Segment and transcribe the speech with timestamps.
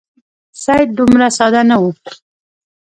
[0.63, 1.91] سید دومره ساده نه وو.